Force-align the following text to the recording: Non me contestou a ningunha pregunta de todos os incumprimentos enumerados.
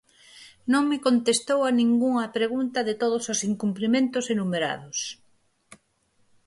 Non 0.71 0.83
me 0.89 0.97
contestou 1.07 1.59
a 1.65 1.71
ningunha 1.79 2.31
pregunta 2.37 2.79
de 2.87 2.95
todos 3.01 3.23
os 3.33 3.39
incumprimentos 3.51 4.25
enumerados. 4.33 4.99